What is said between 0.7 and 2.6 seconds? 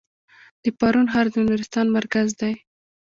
پارون ښار د نورستان مرکز دی